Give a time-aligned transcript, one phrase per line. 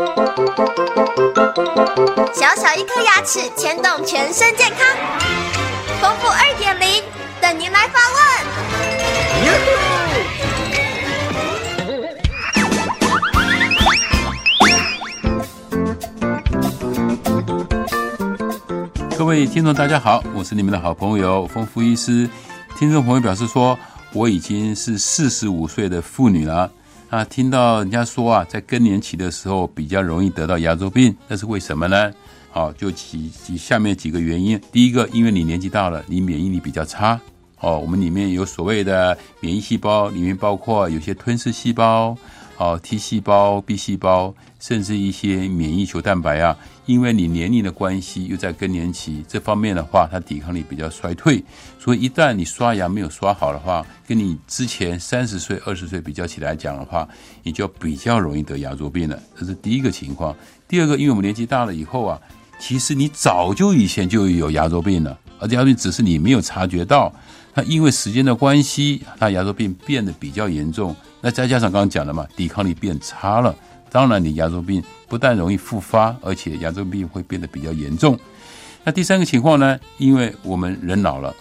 [0.00, 0.06] 小
[2.56, 4.78] 小一颗牙齿牵动全身健康，
[6.00, 7.02] 丰富二点零
[7.38, 8.18] 等您来发问。
[19.18, 22.26] 各位听众，大家好，我是你们的好朋友丰富医师。
[22.78, 23.78] 听众朋友表示说，
[24.14, 26.70] 我已经是四十五岁的妇女了。
[27.10, 32.12] 啊，听到人家说啊，在更年期的时候比较容易得到牙周病，那是为什么呢？
[32.52, 34.60] 好，就几几下面几个原因。
[34.70, 37.20] 第一个，因为你年纪大了，你免疫力比较差。
[37.58, 42.16] 哦，我们里面有所谓的免疫细胞，里面包括有些吞噬细胞。
[42.60, 51.42] 哦，T 细胞、B 细胞，甚至一些免疫球蛋白啊，因为你年龄的关系，又在更年期这方面的话，它抵抗力比较衰退，
[51.78, 57.08] 所以一旦你刷牙没有刷好的话，跟你之前三十岁、二十岁比较起来讲的话，
[57.42, 59.18] 你就比较容易得牙周病了。
[59.34, 60.36] 这是第一个情况。
[60.68, 62.20] 第二个，因为我们年纪大了以后啊，
[62.60, 67.12] 其实你早就以前就有牙周病了，而牙周病只是你没有察觉到。
[67.54, 70.94] 那因为时间的关系，它牙周病变得比较严重。
[71.20, 73.52] 那再加上刚刚讲的嘛，抵抗力变差了，
[73.90, 78.16] 当然你牙周病不但容易复发，而且牙周病会变得比较严重。
[78.84, 79.78] 那第三个情况呢？
[79.98, 81.34] 因为我们人老了，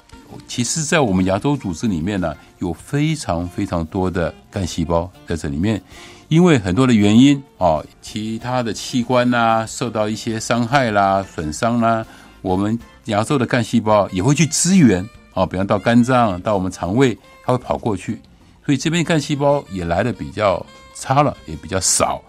[0.47, 5.81] 其实，在我们牙周组织里面呢，有非常非常多的干细胞在这里面。
[6.27, 12.05] 因为很多的原因啊，其他的器官呐受到一些伤害啦、损伤啦，
[12.41, 12.77] 我们
[13.09, 18.19] 牙周的干细胞也会去支援啊，比方到肝脏、到我们肠胃，它会跑过去。
[18.65, 20.63] 所以这边干细胞也来的比较
[20.95, 22.21] 差了，也比较少。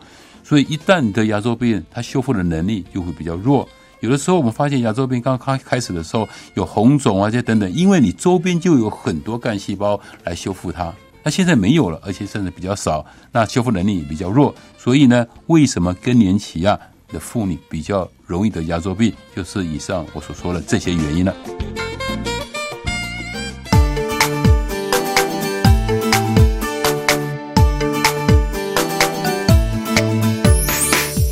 [0.43, 3.69] 所以一旦你得牙周病，它修复的能力就会比较弱。
[4.01, 10.91] 有的时候我们发现牙周病刚刚开始的时候有红肿啊这等等，因为你周边就有很多干细胞来修复它。
[11.23, 14.55] 那现在没有了，而且甚至比较少，那修复能力也比较弱。
[14.79, 16.81] 所以呢，为什么更年期啊
[17.13, 21.35] 的妇女比较容易得牙周病，就是以上我所说的这些原因了。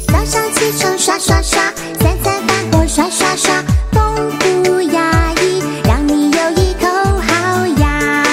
[0.07, 3.63] 早上起床刷刷刷，三餐饭后刷刷刷，
[3.93, 4.31] 丰
[4.65, 6.87] 富牙龈，让你有一口
[7.21, 8.25] 好牙，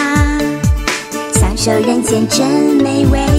[1.33, 2.47] 享受人间真
[2.81, 3.34] 美味。